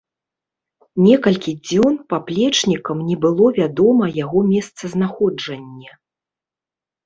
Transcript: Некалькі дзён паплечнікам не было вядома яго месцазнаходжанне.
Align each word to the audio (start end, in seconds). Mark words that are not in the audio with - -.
Некалькі 1.07 1.51
дзён 1.67 1.99
паплечнікам 2.15 2.97
не 3.11 3.15
было 3.27 3.53
вядома 3.61 4.11
яго 4.23 4.39
месцазнаходжанне. 4.51 5.91